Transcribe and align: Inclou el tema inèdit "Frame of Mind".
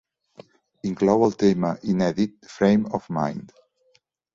Inclou 0.93 1.27
el 1.27 1.37
tema 1.45 1.75
inèdit 1.95 2.37
"Frame 2.59 2.93
of 3.01 3.11
Mind". 3.23 3.59